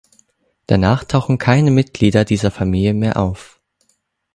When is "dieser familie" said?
2.25-2.95